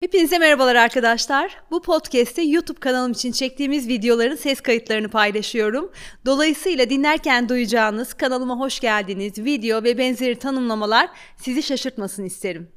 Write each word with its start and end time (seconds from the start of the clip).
Hepinize 0.00 0.38
merhabalar 0.38 0.74
arkadaşlar. 0.74 1.56
Bu 1.70 1.82
podcast'te 1.82 2.42
YouTube 2.42 2.80
kanalım 2.80 3.12
için 3.12 3.32
çektiğimiz 3.32 3.88
videoların 3.88 4.36
ses 4.36 4.60
kayıtlarını 4.60 5.08
paylaşıyorum. 5.08 5.90
Dolayısıyla 6.26 6.90
dinlerken 6.90 7.48
duyacağınız 7.48 8.14
kanalıma 8.14 8.58
hoş 8.58 8.80
geldiniz 8.80 9.38
video 9.38 9.82
ve 9.82 9.98
benzeri 9.98 10.38
tanımlamalar 10.38 11.08
sizi 11.36 11.62
şaşırtmasın 11.62 12.24
isterim. 12.24 12.68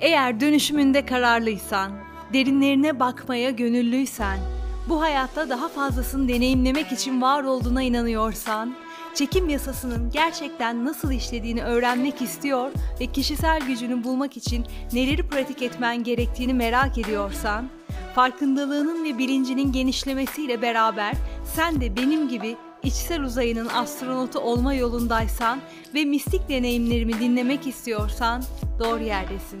Eğer 0.00 0.40
dönüşümünde 0.40 1.06
kararlıysan, 1.06 1.92
derinlerine 2.32 3.00
bakmaya 3.00 3.50
gönüllüysen, 3.50 4.38
bu 4.88 5.00
hayatta 5.00 5.48
daha 5.48 5.68
fazlasını 5.68 6.28
deneyimlemek 6.28 6.92
için 6.92 7.22
var 7.22 7.42
olduğuna 7.42 7.82
inanıyorsan, 7.82 8.76
çekim 9.16 9.48
yasasının 9.48 10.10
gerçekten 10.10 10.84
nasıl 10.84 11.12
işlediğini 11.12 11.62
öğrenmek 11.62 12.22
istiyor 12.22 12.70
ve 13.00 13.06
kişisel 13.06 13.60
gücünü 13.60 14.04
bulmak 14.04 14.36
için 14.36 14.66
neleri 14.92 15.28
pratik 15.28 15.62
etmen 15.62 16.04
gerektiğini 16.04 16.54
merak 16.54 16.98
ediyorsan, 16.98 17.68
farkındalığının 18.14 19.04
ve 19.04 19.18
bilincinin 19.18 19.72
genişlemesiyle 19.72 20.62
beraber 20.62 21.14
sen 21.54 21.80
de 21.80 21.96
benim 21.96 22.28
gibi 22.28 22.56
içsel 22.82 23.22
uzayının 23.22 23.68
astronotu 23.68 24.38
olma 24.38 24.74
yolundaysan 24.74 25.60
ve 25.94 26.04
mistik 26.04 26.48
deneyimlerimi 26.48 27.20
dinlemek 27.20 27.66
istiyorsan 27.66 28.42
doğru 28.78 29.02
yerdesin. 29.02 29.60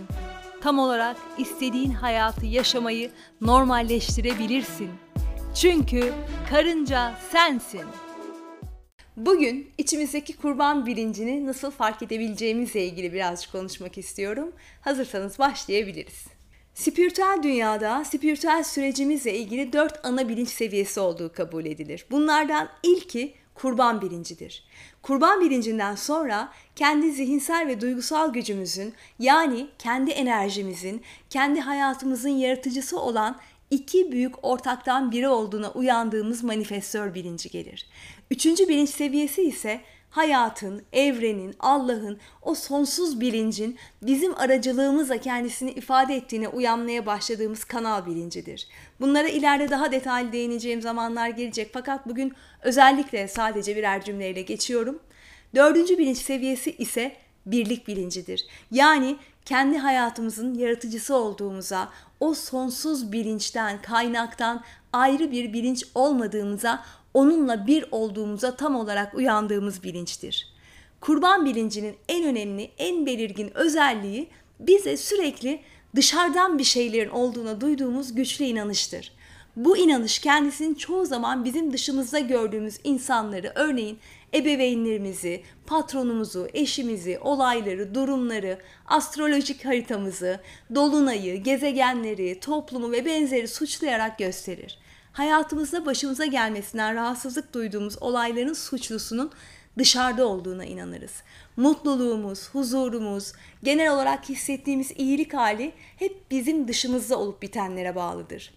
Tam 0.62 0.78
olarak 0.78 1.16
istediğin 1.38 1.90
hayatı 1.90 2.46
yaşamayı 2.46 3.10
normalleştirebilirsin. 3.40 4.90
Çünkü 5.54 6.12
karınca 6.50 7.14
sensin. 7.32 8.05
Bugün 9.16 9.70
içimizdeki 9.78 10.36
kurban 10.36 10.86
bilincini 10.86 11.46
nasıl 11.46 11.70
fark 11.70 12.02
edebileceğimizle 12.02 12.86
ilgili 12.86 13.12
birazcık 13.12 13.52
konuşmak 13.52 13.98
istiyorum. 13.98 14.52
Hazırsanız 14.80 15.38
başlayabiliriz. 15.38 16.24
Spiritüel 16.74 17.38
dünyada 17.42 18.04
spiritüel 18.04 18.62
sürecimizle 18.62 19.38
ilgili 19.38 19.72
dört 19.72 20.06
ana 20.06 20.28
bilinç 20.28 20.48
seviyesi 20.48 21.00
olduğu 21.00 21.32
kabul 21.32 21.64
edilir. 21.64 22.06
Bunlardan 22.10 22.68
ilki 22.82 23.34
kurban 23.54 24.02
bilincidir. 24.02 24.64
Kurban 25.02 25.40
bilincinden 25.40 25.94
sonra 25.94 26.52
kendi 26.74 27.12
zihinsel 27.12 27.66
ve 27.66 27.80
duygusal 27.80 28.32
gücümüzün 28.32 28.94
yani 29.18 29.66
kendi 29.78 30.10
enerjimizin, 30.10 31.02
kendi 31.30 31.60
hayatımızın 31.60 32.28
yaratıcısı 32.28 33.00
olan 33.00 33.40
iki 33.70 34.12
büyük 34.12 34.44
ortaktan 34.44 35.12
biri 35.12 35.28
olduğuna 35.28 35.70
uyandığımız 35.70 36.44
manifestör 36.44 37.14
bilinci 37.14 37.50
gelir. 37.50 37.86
Üçüncü 38.30 38.68
bilinç 38.68 38.90
seviyesi 38.90 39.42
ise 39.42 39.80
hayatın, 40.10 40.82
evrenin, 40.92 41.54
Allah'ın, 41.60 42.18
o 42.42 42.54
sonsuz 42.54 43.20
bilincin 43.20 43.76
bizim 44.02 44.34
aracılığımızla 44.34 45.18
kendisini 45.18 45.70
ifade 45.70 46.16
ettiğine 46.16 46.48
uyanmaya 46.48 47.06
başladığımız 47.06 47.64
kanal 47.64 48.06
bilincidir. 48.06 48.68
Bunlara 49.00 49.28
ileride 49.28 49.70
daha 49.70 49.92
detaylı 49.92 50.32
değineceğim 50.32 50.82
zamanlar 50.82 51.28
gelecek 51.28 51.70
fakat 51.72 52.08
bugün 52.08 52.32
özellikle 52.62 53.28
sadece 53.28 53.76
birer 53.76 54.04
cümleyle 54.04 54.42
geçiyorum. 54.42 54.98
Dördüncü 55.54 55.98
bilinç 55.98 56.18
seviyesi 56.18 56.76
ise 56.76 57.16
birlik 57.46 57.88
bilincidir. 57.88 58.46
Yani 58.70 59.16
kendi 59.44 59.78
hayatımızın 59.78 60.54
yaratıcısı 60.54 61.16
olduğumuza, 61.16 61.88
o 62.20 62.34
sonsuz 62.34 63.12
bilinçten, 63.12 63.82
kaynaktan 63.82 64.64
ayrı 64.92 65.32
bir 65.32 65.52
bilinç 65.52 65.84
olmadığımıza, 65.94 66.84
onunla 67.16 67.66
bir 67.66 67.84
olduğumuza 67.90 68.56
tam 68.56 68.76
olarak 68.76 69.14
uyandığımız 69.14 69.82
bilinçtir. 69.82 70.48
Kurban 71.00 71.44
bilincinin 71.44 71.96
en 72.08 72.24
önemli, 72.24 72.70
en 72.78 73.06
belirgin 73.06 73.56
özelliği 73.56 74.28
bize 74.60 74.96
sürekli 74.96 75.60
dışarıdan 75.96 76.58
bir 76.58 76.64
şeylerin 76.64 77.10
olduğuna 77.10 77.60
duyduğumuz 77.60 78.14
güçlü 78.14 78.44
inanıştır. 78.44 79.12
Bu 79.56 79.76
inanış 79.76 80.18
kendisinin 80.18 80.74
çoğu 80.74 81.06
zaman 81.06 81.44
bizim 81.44 81.72
dışımızda 81.72 82.18
gördüğümüz 82.18 82.78
insanları, 82.84 83.52
örneğin 83.54 83.98
ebeveynlerimizi, 84.34 85.42
patronumuzu, 85.66 86.48
eşimizi, 86.54 87.18
olayları, 87.18 87.94
durumları, 87.94 88.58
astrolojik 88.86 89.64
haritamızı, 89.64 90.40
dolunayı, 90.74 91.42
gezegenleri, 91.42 92.40
toplumu 92.40 92.92
ve 92.92 93.04
benzeri 93.04 93.48
suçlayarak 93.48 94.18
gösterir. 94.18 94.78
Hayatımızda 95.16 95.86
başımıza 95.86 96.26
gelmesinden 96.26 96.94
rahatsızlık 96.94 97.54
duyduğumuz 97.54 98.02
olayların 98.02 98.52
suçlusunun 98.52 99.32
dışarıda 99.78 100.26
olduğuna 100.26 100.64
inanırız. 100.64 101.22
Mutluluğumuz, 101.56 102.48
huzurumuz, 102.48 103.32
genel 103.62 103.92
olarak 103.92 104.28
hissettiğimiz 104.28 104.92
iyilik 104.96 105.34
hali 105.34 105.72
hep 105.96 106.30
bizim 106.30 106.68
dışımızda 106.68 107.18
olup 107.18 107.42
bitenlere 107.42 107.94
bağlıdır. 107.94 108.54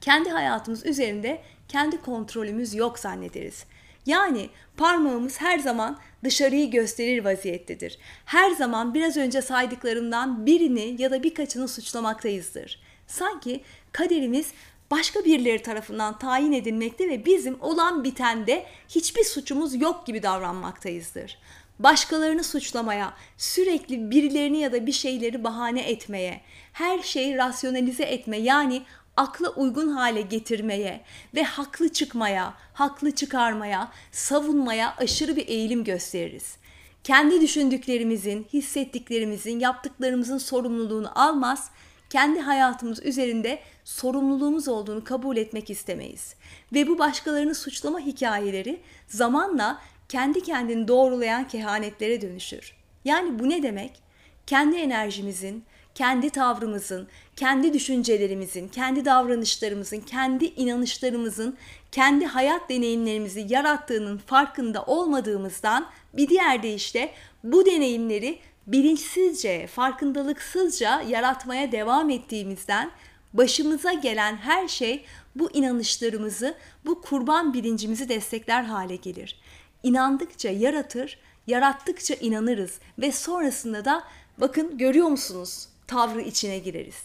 Kendi 0.00 0.30
hayatımız 0.30 0.86
üzerinde 0.86 1.42
kendi 1.68 2.00
kontrolümüz 2.00 2.74
yok 2.74 2.98
zannederiz. 2.98 3.64
Yani 4.06 4.48
parmağımız 4.76 5.40
her 5.40 5.58
zaman 5.58 5.98
dışarıyı 6.24 6.70
gösterir 6.70 7.24
vaziyettedir. 7.24 7.98
Her 8.24 8.50
zaman 8.50 8.94
biraz 8.94 9.16
önce 9.16 9.42
saydıklarımdan 9.42 10.46
birini 10.46 11.02
ya 11.02 11.10
da 11.10 11.22
birkaçını 11.22 11.68
suçlamaktayızdır. 11.68 12.80
Sanki 13.06 13.60
kaderimiz 13.92 14.52
başka 14.92 15.24
birileri 15.24 15.62
tarafından 15.62 16.18
tayin 16.18 16.52
edilmekte 16.52 17.08
ve 17.08 17.26
bizim 17.26 17.60
olan 17.60 18.04
bitende 18.04 18.66
hiçbir 18.88 19.24
suçumuz 19.24 19.80
yok 19.80 20.06
gibi 20.06 20.22
davranmaktayızdır. 20.22 21.38
Başkalarını 21.78 22.44
suçlamaya, 22.44 23.14
sürekli 23.38 24.10
birilerini 24.10 24.58
ya 24.58 24.72
da 24.72 24.86
bir 24.86 24.92
şeyleri 24.92 25.44
bahane 25.44 25.80
etmeye, 25.80 26.40
her 26.72 27.02
şeyi 27.02 27.36
rasyonalize 27.36 28.04
etme 28.04 28.36
yani 28.36 28.82
akla 29.16 29.48
uygun 29.48 29.88
hale 29.88 30.20
getirmeye 30.20 31.00
ve 31.34 31.42
haklı 31.42 31.88
çıkmaya, 31.88 32.54
haklı 32.72 33.10
çıkarmaya, 33.10 33.92
savunmaya 34.10 34.94
aşırı 34.96 35.36
bir 35.36 35.48
eğilim 35.48 35.84
gösteririz. 35.84 36.56
Kendi 37.04 37.40
düşündüklerimizin, 37.40 38.46
hissettiklerimizin, 38.52 39.60
yaptıklarımızın 39.60 40.38
sorumluluğunu 40.38 41.20
almaz, 41.20 41.70
kendi 42.12 42.40
hayatımız 42.40 43.06
üzerinde 43.06 43.58
sorumluluğumuz 43.84 44.68
olduğunu 44.68 45.04
kabul 45.04 45.36
etmek 45.36 45.70
istemeyiz. 45.70 46.34
Ve 46.72 46.88
bu 46.88 46.98
başkalarını 46.98 47.54
suçlama 47.54 48.00
hikayeleri 48.00 48.80
zamanla 49.06 49.78
kendi 50.08 50.42
kendini 50.42 50.88
doğrulayan 50.88 51.48
kehanetlere 51.48 52.20
dönüşür. 52.20 52.76
Yani 53.04 53.38
bu 53.38 53.48
ne 53.48 53.62
demek? 53.62 54.02
Kendi 54.46 54.76
enerjimizin, 54.76 55.64
kendi 55.94 56.30
tavrımızın, 56.30 57.08
kendi 57.36 57.72
düşüncelerimizin, 57.72 58.68
kendi 58.68 59.04
davranışlarımızın, 59.04 60.00
kendi 60.00 60.44
inanışlarımızın, 60.44 61.56
kendi 61.92 62.26
hayat 62.26 62.70
deneyimlerimizi 62.70 63.46
yarattığının 63.48 64.18
farkında 64.18 64.82
olmadığımızdan 64.82 65.86
bir 66.14 66.28
diğer 66.28 66.62
deyişle 66.62 67.12
bu 67.44 67.66
deneyimleri 67.66 68.38
bilinçsizce, 68.66 69.66
farkındalıksızca 69.66 71.00
yaratmaya 71.00 71.72
devam 71.72 72.10
ettiğimizden 72.10 72.90
başımıza 73.32 73.92
gelen 73.92 74.36
her 74.36 74.68
şey 74.68 75.04
bu 75.36 75.50
inanışlarımızı, 75.50 76.54
bu 76.84 77.02
kurban 77.02 77.54
bilincimizi 77.54 78.08
destekler 78.08 78.62
hale 78.62 78.96
gelir. 78.96 79.40
İnandıkça 79.82 80.50
yaratır, 80.50 81.18
yarattıkça 81.46 82.14
inanırız 82.14 82.78
ve 82.98 83.12
sonrasında 83.12 83.84
da 83.84 84.04
bakın 84.38 84.78
görüyor 84.78 85.08
musunuz 85.08 85.68
tavrı 85.86 86.20
içine 86.20 86.58
gireriz. 86.58 87.02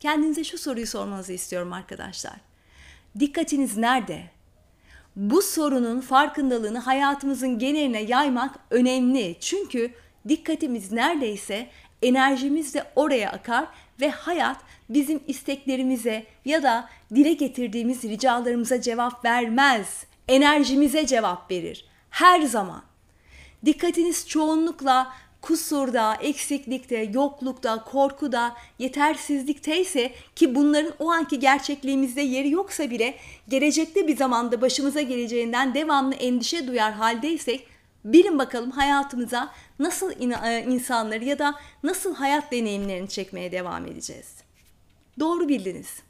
Kendinize 0.00 0.44
şu 0.44 0.58
soruyu 0.58 0.86
sormanızı 0.86 1.32
istiyorum 1.32 1.72
arkadaşlar. 1.72 2.36
Dikkatiniz 3.20 3.76
nerede? 3.76 4.22
Bu 5.16 5.42
sorunun 5.42 6.00
farkındalığını 6.00 6.78
hayatımızın 6.78 7.58
geneline 7.58 8.02
yaymak 8.02 8.54
önemli. 8.70 9.36
Çünkü 9.40 9.90
dikkatimiz 10.28 10.92
neredeyse 10.92 11.66
enerjimiz 12.02 12.74
de 12.74 12.84
oraya 12.96 13.30
akar 13.30 13.66
ve 14.00 14.10
hayat 14.10 14.56
bizim 14.88 15.20
isteklerimize 15.26 16.26
ya 16.44 16.62
da 16.62 16.88
dile 17.14 17.32
getirdiğimiz 17.32 18.04
ricalarımıza 18.04 18.80
cevap 18.80 19.24
vermez. 19.24 20.04
Enerjimize 20.28 21.06
cevap 21.06 21.50
verir. 21.50 21.84
Her 22.10 22.42
zaman. 22.42 22.82
Dikkatiniz 23.64 24.28
çoğunlukla 24.28 25.12
kusurda, 25.40 26.14
eksiklikte, 26.14 27.10
yoklukta, 27.14 27.84
korkuda, 27.84 28.56
yetersizlikte 28.78 29.80
ise 29.80 30.12
ki 30.36 30.54
bunların 30.54 30.92
o 30.98 31.10
anki 31.10 31.38
gerçekliğimizde 31.38 32.20
yeri 32.20 32.50
yoksa 32.50 32.90
bile 32.90 33.14
gelecekte 33.48 34.08
bir 34.08 34.16
zamanda 34.16 34.60
başımıza 34.60 35.00
geleceğinden 35.00 35.74
devamlı 35.74 36.14
endişe 36.14 36.66
duyar 36.66 36.92
haldeysek 36.92 37.66
bilin 38.04 38.38
bakalım 38.38 38.70
hayatımıza 38.70 39.52
nasıl 39.78 40.10
e, 40.10 40.64
insanları 40.68 41.24
ya 41.24 41.38
da 41.38 41.54
nasıl 41.82 42.14
hayat 42.14 42.52
deneyimlerini 42.52 43.08
çekmeye 43.08 43.52
devam 43.52 43.86
edeceğiz. 43.86 44.34
Doğru 45.20 45.48
bildiniz. 45.48 46.02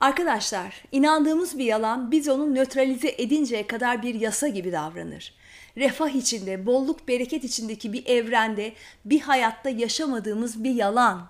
Arkadaşlar, 0.00 0.82
inandığımız 0.92 1.58
bir 1.58 1.64
yalan 1.64 2.10
biz 2.10 2.28
onu 2.28 2.54
nötralize 2.54 3.14
edinceye 3.18 3.66
kadar 3.66 4.02
bir 4.02 4.14
yasa 4.14 4.48
gibi 4.48 4.72
davranır. 4.72 5.34
refah 5.76 6.08
içinde, 6.08 6.66
bolluk 6.66 7.08
bereket 7.08 7.44
içindeki 7.44 7.92
bir 7.92 8.06
evrende, 8.06 8.72
bir 9.04 9.20
hayatta 9.20 9.70
yaşamadığımız 9.70 10.64
bir 10.64 10.74
yalan. 10.74 11.26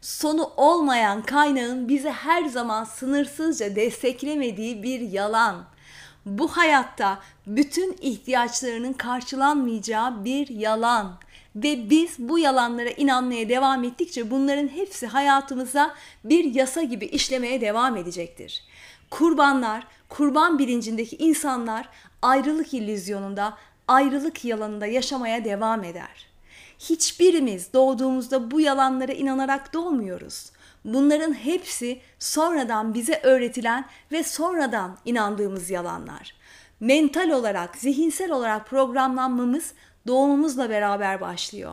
Sonu 0.00 0.52
olmayan 0.56 1.22
kaynağın 1.22 1.88
bizi 1.88 2.10
her 2.10 2.44
zaman 2.44 2.84
sınırsızca 2.84 3.76
desteklemediği 3.76 4.82
bir 4.82 5.00
yalan. 5.00 5.64
Bu 6.26 6.48
hayatta 6.48 7.20
bütün 7.46 7.96
ihtiyaçlarının 8.00 8.92
karşılanmayacağı 8.92 10.24
bir 10.24 10.48
yalan. 10.48 11.18
Ve 11.56 11.90
biz 11.90 12.18
bu 12.18 12.38
yalanlara 12.38 12.90
inanmaya 12.90 13.48
devam 13.48 13.84
ettikçe 13.84 14.30
bunların 14.30 14.68
hepsi 14.68 15.06
hayatımıza 15.06 15.94
bir 16.24 16.54
yasa 16.54 16.82
gibi 16.82 17.04
işlemeye 17.04 17.60
devam 17.60 17.96
edecektir. 17.96 18.64
Kurbanlar, 19.10 19.86
kurban 20.08 20.58
bilincindeki 20.58 21.16
insanlar 21.16 21.88
ayrılık 22.22 22.74
illüzyonunda, 22.74 23.56
ayrılık 23.88 24.44
yalanında 24.44 24.86
yaşamaya 24.86 25.44
devam 25.44 25.84
eder. 25.84 26.31
Hiçbirimiz 26.90 27.72
doğduğumuzda 27.72 28.50
bu 28.50 28.60
yalanlara 28.60 29.12
inanarak 29.12 29.74
doğmuyoruz. 29.74 30.50
Bunların 30.84 31.32
hepsi 31.32 32.00
sonradan 32.18 32.94
bize 32.94 33.20
öğretilen 33.22 33.84
ve 34.12 34.22
sonradan 34.22 34.98
inandığımız 35.04 35.70
yalanlar. 35.70 36.34
Mental 36.80 37.30
olarak, 37.30 37.76
zihinsel 37.76 38.30
olarak 38.30 38.66
programlanmamız 38.66 39.72
doğumumuzla 40.06 40.70
beraber 40.70 41.20
başlıyor. 41.20 41.72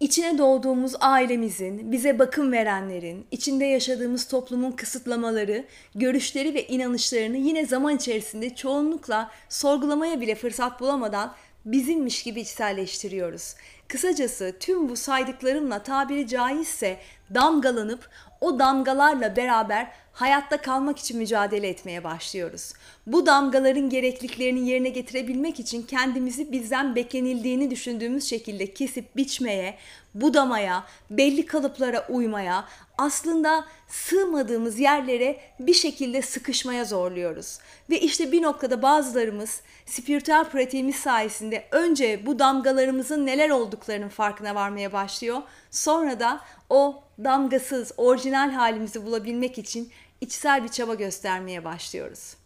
İçine 0.00 0.38
doğduğumuz 0.38 0.92
ailemizin, 1.00 1.92
bize 1.92 2.18
bakım 2.18 2.52
verenlerin, 2.52 3.26
içinde 3.30 3.64
yaşadığımız 3.64 4.28
toplumun 4.28 4.72
kısıtlamaları, 4.72 5.64
görüşleri 5.94 6.54
ve 6.54 6.66
inanışlarını 6.66 7.36
yine 7.36 7.66
zaman 7.66 7.96
içerisinde 7.96 8.54
çoğunlukla 8.54 9.30
sorgulamaya 9.48 10.20
bile 10.20 10.34
fırsat 10.34 10.80
bulamadan 10.80 11.34
bizimmiş 11.64 12.22
gibi 12.22 12.40
içselleştiriyoruz. 12.40 13.54
Kısacası 13.88 14.56
tüm 14.60 14.88
bu 14.88 14.96
saydıklarımla 14.96 15.82
tabiri 15.82 16.28
caizse 16.28 16.98
damgalanıp 17.34 18.08
o 18.42 18.58
damgalarla 18.58 19.36
beraber 19.36 19.86
hayatta 20.12 20.56
kalmak 20.56 20.98
için 20.98 21.18
mücadele 21.18 21.68
etmeye 21.68 22.04
başlıyoruz. 22.04 22.72
Bu 23.06 23.26
damgaların 23.26 23.88
gerekliliklerini 23.88 24.68
yerine 24.68 24.88
getirebilmek 24.88 25.60
için 25.60 25.82
kendimizi 25.82 26.52
bizden 26.52 26.96
beklenildiğini 26.96 27.70
düşündüğümüz 27.70 28.24
şekilde 28.24 28.74
kesip 28.74 29.16
biçmeye, 29.16 29.78
budamaya, 30.14 30.84
belli 31.10 31.46
kalıplara 31.46 32.06
uymaya, 32.08 32.64
aslında 32.98 33.64
sığmadığımız 33.88 34.78
yerlere 34.78 35.40
bir 35.60 35.74
şekilde 35.74 36.22
sıkışmaya 36.22 36.84
zorluyoruz. 36.84 37.58
Ve 37.90 38.00
işte 38.00 38.32
bir 38.32 38.42
noktada 38.42 38.82
bazılarımız 38.82 39.60
spiritüel 39.86 40.44
pratiğimiz 40.44 40.96
sayesinde 40.96 41.64
önce 41.70 42.26
bu 42.26 42.38
damgalarımızın 42.38 43.26
neler 43.26 43.50
olduklarının 43.50 44.08
farkına 44.08 44.54
varmaya 44.54 44.92
başlıyor. 44.92 45.42
Sonra 45.70 46.20
da 46.20 46.40
o 46.70 47.02
damgasız, 47.24 47.92
orijinal 47.96 48.50
halimizi 48.50 49.06
bulabilmek 49.06 49.58
için 49.58 49.92
içsel 50.20 50.64
bir 50.64 50.68
çaba 50.68 50.94
göstermeye 50.94 51.64
başlıyoruz. 51.64 52.36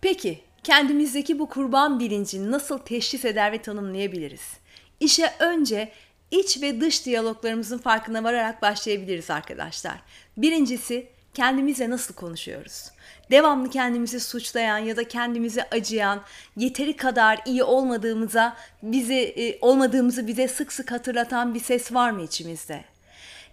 Peki 0.00 0.40
kendimizdeki 0.62 1.38
bu 1.38 1.48
kurban 1.48 2.00
bilincini 2.00 2.50
nasıl 2.50 2.78
teşhis 2.78 3.24
eder 3.24 3.52
ve 3.52 3.62
tanımlayabiliriz? 3.62 4.56
İşe 5.00 5.32
önce 5.38 5.92
iç 6.30 6.62
ve 6.62 6.80
dış 6.80 7.06
diyaloglarımızın 7.06 7.78
farkına 7.78 8.24
vararak 8.24 8.62
başlayabiliriz 8.62 9.30
arkadaşlar. 9.30 10.02
Birincisi 10.36 11.06
kendimizle 11.34 11.90
nasıl 11.90 12.14
konuşuyoruz? 12.14 12.90
Devamlı 13.30 13.70
kendimizi 13.70 14.20
suçlayan 14.20 14.78
ya 14.78 14.96
da 14.96 15.08
kendimizi 15.08 15.62
acıyan, 15.62 16.22
yeteri 16.56 16.96
kadar 16.96 17.40
iyi 17.46 17.62
olmadığımıza 17.62 18.56
bizi 18.82 19.14
e, 19.14 19.58
olmadığımızı 19.60 20.26
bize 20.26 20.48
sık 20.48 20.72
sık 20.72 20.92
hatırlatan 20.92 21.54
bir 21.54 21.60
ses 21.60 21.92
var 21.92 22.10
mı 22.10 22.22
içimizde? 22.22 22.93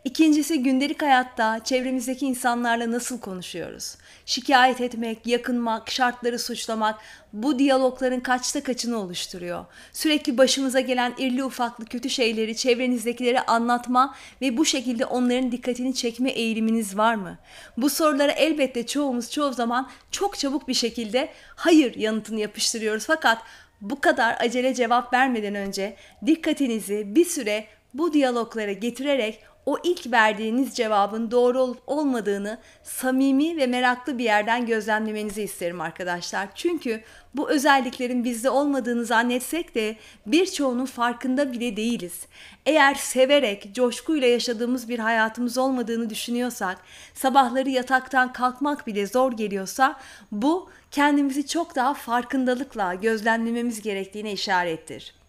İkincisi 0.05 0.63
gündelik 0.63 1.01
hayatta 1.01 1.63
çevremizdeki 1.63 2.25
insanlarla 2.25 2.91
nasıl 2.91 3.19
konuşuyoruz? 3.19 3.95
Şikayet 4.25 4.81
etmek, 4.81 5.27
yakınmak, 5.27 5.91
şartları 5.91 6.39
suçlamak 6.39 6.99
bu 7.33 7.59
diyalogların 7.59 8.19
kaçta 8.19 8.63
kaçını 8.63 8.97
oluşturuyor? 8.97 9.65
Sürekli 9.93 10.37
başımıza 10.37 10.79
gelen 10.79 11.13
irli 11.17 11.43
ufaklı 11.43 11.85
kötü 11.85 12.09
şeyleri 12.09 12.55
çevrenizdekilere 12.55 13.41
anlatma 13.41 14.15
ve 14.41 14.57
bu 14.57 14.65
şekilde 14.65 15.05
onların 15.05 15.51
dikkatini 15.51 15.95
çekme 15.95 16.29
eğiliminiz 16.29 16.97
var 16.97 17.15
mı? 17.15 17.37
Bu 17.77 17.89
sorulara 17.89 18.31
elbette 18.31 18.85
çoğumuz 18.85 19.31
çoğu 19.31 19.53
zaman 19.53 19.89
çok 20.11 20.39
çabuk 20.39 20.67
bir 20.67 20.73
şekilde 20.73 21.29
hayır 21.55 21.95
yanıtını 21.95 22.39
yapıştırıyoruz 22.39 23.05
fakat 23.05 23.41
bu 23.81 24.01
kadar 24.01 24.37
acele 24.39 24.73
cevap 24.73 25.13
vermeden 25.13 25.55
önce 25.55 25.95
dikkatinizi 26.25 27.15
bir 27.15 27.25
süre 27.25 27.67
bu 27.93 28.13
diyaloglara 28.13 28.71
getirerek 28.71 29.39
o 29.65 29.77
ilk 29.83 30.11
verdiğiniz 30.11 30.75
cevabın 30.75 31.31
doğru 31.31 31.59
olup 31.59 31.81
olmadığını 31.87 32.57
samimi 32.83 33.57
ve 33.57 33.67
meraklı 33.67 34.17
bir 34.17 34.23
yerden 34.23 34.65
gözlemlemenizi 34.65 35.41
isterim 35.41 35.81
arkadaşlar. 35.81 36.49
Çünkü 36.55 37.01
bu 37.35 37.49
özelliklerin 37.49 38.23
bizde 38.23 38.49
olmadığını 38.49 39.05
zannetsek 39.05 39.75
de 39.75 39.95
birçoğunun 40.25 40.85
farkında 40.85 41.51
bile 41.51 41.75
değiliz. 41.75 42.25
Eğer 42.65 42.95
severek, 42.95 43.75
coşkuyla 43.75 44.27
yaşadığımız 44.27 44.89
bir 44.89 44.99
hayatımız 44.99 45.57
olmadığını 45.57 46.09
düşünüyorsak, 46.09 46.77
sabahları 47.13 47.69
yataktan 47.69 48.33
kalkmak 48.33 48.87
bile 48.87 49.07
zor 49.07 49.31
geliyorsa 49.31 49.99
bu 50.31 50.69
kendimizi 50.91 51.47
çok 51.47 51.75
daha 51.75 51.93
farkındalıkla 51.93 52.93
gözlemlememiz 52.93 53.81
gerektiğine 53.81 54.31
işarettir. 54.31 55.20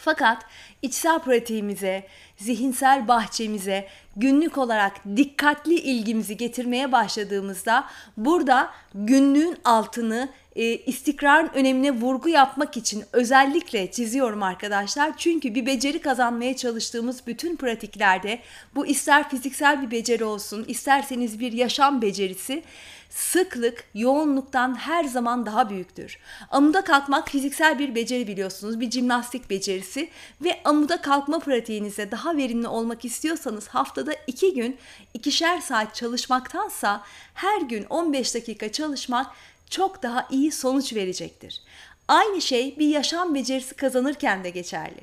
Fakat 0.00 0.44
içsel 0.82 1.18
pratiğimize, 1.18 2.06
zihinsel 2.36 3.08
bahçemize 3.08 3.88
günlük 4.18 4.58
olarak 4.58 4.92
dikkatli 5.16 5.74
ilgimizi 5.74 6.36
getirmeye 6.36 6.92
başladığımızda 6.92 7.84
burada 8.16 8.70
günlüğün 8.94 9.56
altını 9.64 10.28
e, 10.56 10.76
istikrarın 10.76 11.50
önemine 11.54 11.90
vurgu 11.90 12.28
yapmak 12.28 12.76
için 12.76 13.04
özellikle 13.12 13.90
çiziyorum 13.90 14.42
arkadaşlar. 14.42 15.12
Çünkü 15.16 15.54
bir 15.54 15.66
beceri 15.66 15.98
kazanmaya 15.98 16.56
çalıştığımız 16.56 17.26
bütün 17.26 17.56
pratiklerde 17.56 18.38
bu 18.74 18.86
ister 18.86 19.28
fiziksel 19.28 19.82
bir 19.82 19.90
beceri 19.90 20.24
olsun, 20.24 20.64
isterseniz 20.68 21.40
bir 21.40 21.52
yaşam 21.52 22.02
becerisi 22.02 22.62
sıklık 23.10 23.84
yoğunluktan 23.94 24.74
her 24.74 25.04
zaman 25.04 25.46
daha 25.46 25.70
büyüktür. 25.70 26.18
Amuda 26.50 26.84
kalkmak 26.84 27.28
fiziksel 27.28 27.78
bir 27.78 27.94
beceri 27.94 28.26
biliyorsunuz, 28.26 28.80
bir 28.80 28.90
jimnastik 28.90 29.50
becerisi 29.50 30.08
ve 30.44 30.60
amuda 30.64 31.00
kalkma 31.00 31.38
pratiğinizde 31.38 32.10
daha 32.10 32.36
verimli 32.36 32.68
olmak 32.68 33.04
istiyorsanız 33.04 33.68
haftada 33.68 34.07
iki 34.26 34.54
gün 34.54 34.76
ikişer 35.14 35.60
saat 35.60 35.94
çalışmaktansa 35.94 37.02
her 37.34 37.60
gün 37.60 37.84
15 37.84 38.34
dakika 38.34 38.72
çalışmak 38.72 39.26
çok 39.70 40.02
daha 40.02 40.28
iyi 40.30 40.52
sonuç 40.52 40.92
verecektir. 40.92 41.62
Aynı 42.08 42.40
şey 42.42 42.78
bir 42.78 42.88
yaşam 42.88 43.34
becerisi 43.34 43.74
kazanırken 43.74 44.44
de 44.44 44.50
geçerli. 44.50 45.00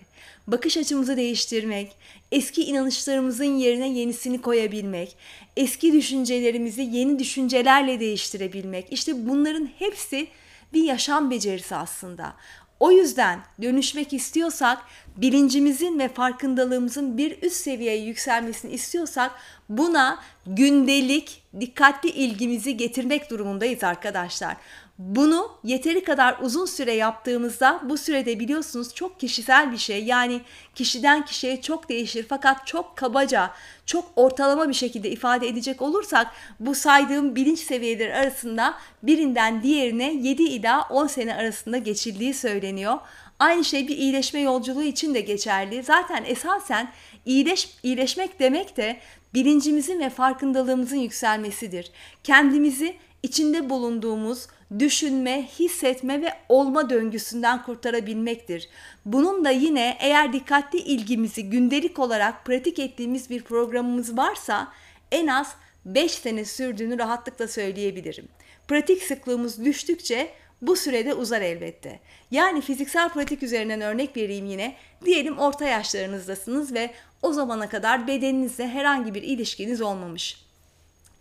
Bakış 0.48 0.78
açımızı 0.78 1.18
değiştirmek, 1.18 1.96
eski 2.32 2.64
inanışlarımızın 2.64 3.58
yerine 3.58 3.90
yenisini 3.90 4.42
koyabilmek, 4.42 5.16
eski 5.58 5.94
düşüncelerimizi 5.94 6.82
yeni 6.82 7.20
düşüncelerle 7.20 8.00
değiştirebilmek. 8.00 8.94
İşte 8.94 9.28
bunların 9.30 9.70
hepsi 9.80 10.28
bir 10.74 10.84
yaşam 10.84 11.32
becerisi 11.32 11.76
aslında. 11.76 12.34
O 12.80 12.92
yüzden 12.92 13.40
dönüşmek 13.62 14.14
istiyorsak, 14.14 14.78
bilincimizin 15.18 16.00
ve 16.00 16.08
farkındalığımızın 16.08 17.18
bir 17.18 17.42
üst 17.42 17.56
seviyeye 17.56 18.06
yükselmesini 18.06 18.72
istiyorsak 18.72 19.32
buna 19.70 20.20
gündelik 20.48 21.44
dikkatli 21.60 22.10
ilgimizi 22.10 22.78
getirmek 22.78 23.30
durumundayız 23.30 23.84
arkadaşlar. 23.84 24.56
Bunu 25.00 25.52
yeteri 25.64 26.04
kadar 26.04 26.38
uzun 26.42 26.66
süre 26.66 26.94
yaptığımızda 26.94 27.82
bu 27.84 27.98
sürede 27.98 28.40
biliyorsunuz 28.40 28.96
çok 28.96 29.20
kişisel 29.20 29.72
bir 29.72 29.78
şey. 29.78 30.04
Yani 30.04 30.42
kişiden 30.76 31.26
kişiye 31.26 31.62
çok 31.62 31.90
değişir 31.90 32.26
fakat 32.30 32.68
çok 32.68 32.98
kabaca, 32.98 33.52
çok 33.86 34.12
ortalama 34.16 34.70
bir 34.70 34.74
şekilde 34.74 35.10
ifade 35.10 35.48
edecek 35.48 35.82
olursak 35.82 36.28
bu 36.60 36.76
saydığım 36.76 37.36
bilinç 37.36 37.60
seviyeleri 37.60 38.16
arasında 38.16 38.74
birinden 39.04 39.64
diğerine 39.64 40.14
7 40.14 40.44
ila 40.44 40.82
10 40.90 41.08
sene 41.08 41.36
arasında 41.36 41.78
geçildiği 41.78 42.34
söyleniyor. 42.34 42.98
Aynı 43.40 43.64
şey 43.64 43.88
bir 43.88 43.98
iyileşme 43.98 44.40
yolculuğu 44.40 44.84
için 44.84 45.14
de 45.14 45.22
geçerli. 45.22 45.84
Zaten 45.84 46.24
esasen 46.28 46.92
iyileş, 47.26 47.70
iyileşmek 47.84 48.40
demek 48.40 48.78
de 48.78 48.98
bilincimizin 49.34 50.00
ve 50.00 50.10
farkındalığımızın 50.10 50.98
yükselmesidir. 50.98 51.92
Kendimizi 52.24 52.96
içinde 53.24 53.70
bulunduğumuz 53.70 54.48
düşünme, 54.80 55.48
hissetme 55.60 56.22
ve 56.22 56.34
olma 56.50 56.90
döngüsünden 56.90 57.64
kurtarabilmektir. 57.64 58.70
Bunun 59.06 59.46
da 59.46 59.50
yine 59.50 59.98
eğer 60.00 60.34
dikkatli 60.34 60.80
ilgimizi 60.80 61.50
gündelik 61.50 62.00
olarak 62.00 62.46
pratik 62.46 62.80
ettiğimiz 62.80 63.30
bir 63.30 63.44
programımız 63.44 64.18
varsa 64.18 64.68
en 65.12 65.28
az 65.28 65.56
5 65.86 66.12
sene 66.12 66.46
sürdüğünü 66.46 67.00
rahatlıkla 67.00 67.48
söyleyebilirim. 67.48 68.28
Pratik 68.68 69.04
sıklığımız 69.04 69.66
düştükçe 69.66 70.30
Bu 70.62 70.76
sürede 70.76 71.14
uzar 71.14 71.42
elbette. 71.42 72.00
Yani 72.32 72.62
fiziksel 72.62 73.10
pratik 73.10 73.44
üzerinden 73.44 73.82
örnek 73.82 74.18
vereyim 74.18 74.46
yine. 74.46 74.76
Diyelim 75.06 75.38
orta 75.38 75.66
yaşlarınızdasınız 75.66 76.74
ve 76.74 76.92
o 77.22 77.34
zamana 77.34 77.70
kadar 77.70 78.08
bedeninizle 78.08 78.68
herhangi 78.68 79.14
bir 79.14 79.24
ilişkiniz 79.24 79.82
olmamış. 79.82 80.46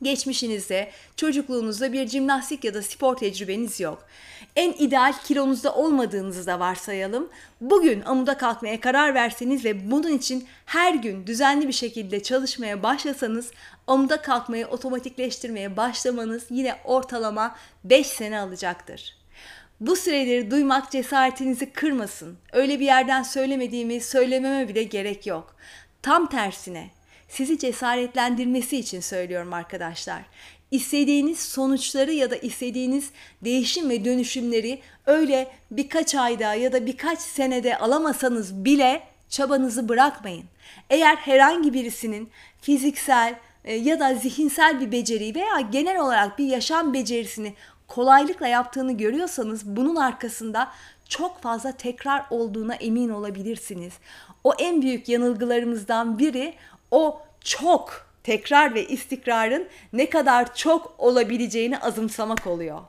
Geçmişinizde, 0.05 0.91
çocukluğunuzda 1.17 1.93
bir 1.93 2.09
jimnastik 2.09 2.65
ya 2.65 2.75
da 2.75 2.83
spor 2.83 3.17
tecrübeniz 3.17 3.81
yok. 3.81 4.07
En 4.57 4.73
ideal 4.73 5.15
kilonuzda 5.25 5.75
olmadığınızı 5.75 6.47
da 6.47 6.61
varsayalım. 6.61 7.29
Bugün 7.61 8.03
amuda 8.03 8.37
kalkmaya 8.37 8.81
karar 8.81 9.15
verseniz 9.15 9.65
ve 9.65 9.91
bunun 9.91 10.19
için 10.19 10.47
her 10.67 10.95
gün 10.95 11.27
düzenli 11.27 11.69
bir 11.69 11.73
şekilde 11.73 12.23
çalışmaya 12.23 12.83
başlasanız 12.83 13.51
amuda 13.87 14.23
kalkmayı 14.23 14.67
otomatikleştirmeye 14.67 15.77
başlamanız 15.77 16.47
yine 16.51 16.77
ortalama 16.85 17.57
5 17.85 18.07
sene 18.07 18.39
alacaktır. 18.39 19.17
Bu 19.81 19.97
süreleri 19.97 20.51
duymak 20.51 20.91
cesaretinizi 20.91 21.73
kırmasın. 21.73 22.39
Öyle 22.53 22.81
bir 22.81 22.85
yerden 22.85 23.23
söylemediğimi 23.23 24.01
söylememe 24.01 24.69
bile 24.69 24.83
gerek 24.83 25.27
yok. 25.27 25.57
Tam 26.03 26.29
tersine 26.29 26.91
sizi 27.37 27.59
cesaretlendirmesi 27.59 28.77
için 28.77 29.01
söylüyorum 29.01 29.53
arkadaşlar. 29.53 30.23
İstediğiniz 30.71 31.39
sonuçları 31.39 32.13
ya 32.13 32.31
da 32.31 32.37
istediğiniz 32.37 33.11
değişim 33.45 33.91
ve 33.91 34.05
dönüşümleri 34.05 34.81
öyle 35.07 35.49
birkaç 35.71 36.15
ayda 36.15 36.55
ya 36.55 36.73
da 36.73 36.87
birkaç 36.87 37.19
senede 37.19 37.79
alamasanız 37.79 38.65
bile 38.65 39.03
çabanızı 39.29 39.89
bırakmayın. 39.89 40.45
Eğer 40.91 41.17
herhangi 41.17 41.73
birisinin 41.73 42.29
fiziksel 42.61 43.35
e, 43.65 43.75
ya 43.75 44.01
da 44.01 44.15
zihinsel 44.15 44.81
bir 44.81 44.93
beceriyi 44.93 45.35
veya 45.35 45.61
genel 45.61 46.01
olarak 46.01 46.39
bir 46.39 46.47
yaşam 46.47 46.95
becerisini 46.95 47.55
kolaylıkla 47.87 48.49
yaptığını 48.49 48.93
görüyorsanız 48.93 49.77
bunun 49.77 49.97
arkasında 49.97 50.69
çok 51.09 51.43
fazla 51.43 51.73
tekrar 51.73 52.25
olduğuna 52.31 52.75
emin 52.75 53.09
olabilirsiniz. 53.09 53.93
O 54.45 54.55
en 54.59 54.83
büyük 54.83 55.09
yanılgılarımızdan 55.09 56.19
biri 56.19 56.55
o 56.95 57.21
çok 57.41 58.07
tekrar 58.23 58.75
ve 58.75 58.87
istikrarın 58.87 59.69
ne 59.93 60.11
kadar 60.11 60.55
çok 60.55 60.95
olabileceğini 60.99 61.79
azımsamak 61.79 62.47
oluyor. 62.47 62.81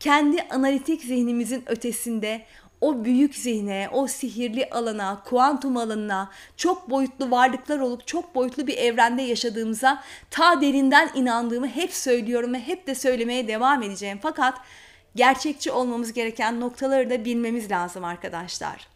Kendi 0.00 0.42
analitik 0.42 1.02
zihnimizin 1.02 1.64
ötesinde 1.66 2.42
o 2.80 3.04
büyük 3.04 3.34
zihne, 3.34 3.88
o 3.92 4.06
sihirli 4.06 4.70
alana, 4.70 5.22
kuantum 5.24 5.76
alanına, 5.76 6.30
çok 6.56 6.90
boyutlu 6.90 7.30
varlıklar 7.30 7.78
olup 7.78 8.06
çok 8.06 8.34
boyutlu 8.34 8.66
bir 8.66 8.76
evrende 8.76 9.22
yaşadığımıza 9.22 10.02
ta 10.30 10.60
derinden 10.60 11.10
inandığımı 11.14 11.68
hep 11.68 11.92
söylüyorum 11.92 12.54
ve 12.54 12.60
hep 12.60 12.86
de 12.86 12.94
söylemeye 12.94 13.48
devam 13.48 13.82
edeceğim. 13.82 14.18
Fakat 14.22 14.54
gerçekçi 15.14 15.72
olmamız 15.72 16.12
gereken 16.12 16.60
noktaları 16.60 17.10
da 17.10 17.24
bilmemiz 17.24 17.70
lazım 17.70 18.04
arkadaşlar. 18.04 18.88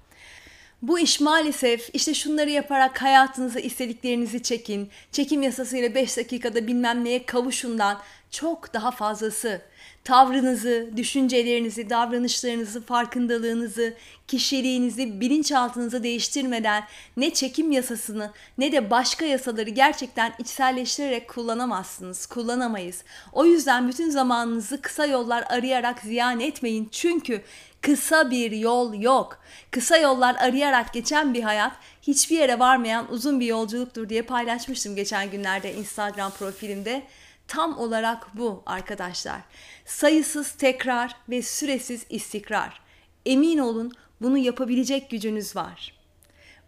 Bu 0.85 0.99
iş 0.99 1.21
maalesef 1.21 1.91
işte 1.93 2.15
şunları 2.15 2.51
yaparak 2.51 3.03
hayatınıza 3.03 3.61
istediklerinizi 3.61 4.43
çekin, 4.43 4.91
çekim 5.13 5.43
yasasıyla 5.43 5.95
5 5.95 6.17
dakikada 6.17 6.67
bilmem 6.67 7.05
neye 7.05 7.27
kavuşundan 7.27 8.01
çok 8.31 8.75
daha 8.75 8.91
fazlası. 8.91 9.63
Tavrınızı, 10.05 10.91
düşüncelerinizi, 10.97 11.91
davranışlarınızı, 11.91 12.83
farkındalığınızı, 12.83 13.95
kişiliğinizi, 14.29 15.21
bilinçaltınızı 15.21 16.03
değiştirmeden 16.03 16.85
ne 17.17 17.35
çekim 17.35 17.73
yasasını 17.73 18.31
ne 18.59 18.73
de 18.73 18.91
başka 18.91 19.25
yasaları 19.25 19.71
gerçekten 19.71 20.33
içselleştirerek 20.39 21.29
kullanamazsınız, 21.29 22.27
kullanamayız. 22.27 23.05
O 23.33 23.45
yüzden 23.45 23.89
bütün 23.89 24.11
zamanınızı 24.11 24.81
kısa 24.83 25.07
yollar 25.07 25.45
arayarak 25.49 26.01
ziyan 26.01 26.41
etmeyin. 26.41 26.89
Çünkü 26.93 27.43
kısa 27.81 28.31
bir 28.31 28.53
yol 28.53 28.95
yok. 28.95 29.39
Kısa 29.71 29.97
yollar 29.97 30.35
arayarak 30.35 30.93
geçen 30.93 31.35
bir 31.35 31.43
hayat 31.43 31.73
hiçbir 32.03 32.39
yere 32.39 32.59
varmayan 32.59 33.13
uzun 33.13 33.41
bir 33.41 33.47
yolculuktur 33.47 34.09
diye 34.09 34.23
paylaşmıştım 34.23 34.97
geçen 34.97 35.31
günlerde 35.31 35.75
Instagram 35.75 36.31
profilimde. 36.31 37.03
Tam 37.49 37.79
olarak 37.79 38.37
bu 38.37 38.63
arkadaşlar. 38.67 39.41
Sayısız 39.85 40.53
tekrar 40.53 41.17
ve 41.29 41.43
süresiz 41.43 42.07
istikrar. 42.11 42.81
Emin 43.27 43.59
olun 43.59 43.93
bunu 44.21 44.39
yapabilecek 44.39 45.11
gücünüz 45.11 45.57
var. 45.57 45.95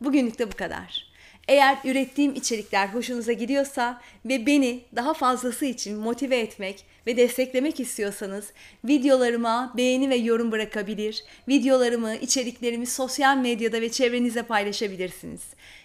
Bugünlük 0.00 0.38
de 0.38 0.52
bu 0.52 0.56
kadar. 0.56 1.06
Eğer 1.48 1.78
ürettiğim 1.84 2.34
içerikler 2.34 2.88
hoşunuza 2.88 3.32
gidiyorsa 3.32 4.02
ve 4.24 4.46
beni 4.46 4.84
daha 4.96 5.14
fazlası 5.14 5.64
için 5.64 5.98
motive 5.98 6.38
etmek 6.38 6.84
ve 7.06 7.16
desteklemek 7.16 7.80
istiyorsanız 7.80 8.52
videolarıma 8.84 9.72
beğeni 9.76 10.10
ve 10.10 10.16
yorum 10.16 10.52
bırakabilir, 10.52 11.24
videolarımı, 11.48 12.16
içeriklerimi 12.16 12.86
sosyal 12.86 13.36
medyada 13.36 13.80
ve 13.80 13.88
çevrenize 13.88 14.42
paylaşabilirsiniz. 14.42 15.42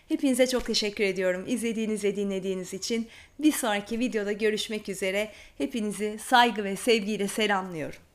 Hepinize 0.08 0.48
çok 0.48 0.66
teşekkür 0.66 1.04
ediyorum 1.04 1.46
izlediğiniz 1.48 2.04
ve 2.04 2.16
dinlediğiniz 2.16 2.74
için. 2.74 3.08
Bir 3.40 3.52
sonraki 3.52 4.00
videoda 4.00 4.32
görüşmek 4.32 4.90
üzere. 4.90 5.32
Hepinizi 5.58 6.20
saygı 6.26 6.64
ve 6.64 6.76
sevgiyle 6.76 7.28
selamlıyorum. 7.28 8.11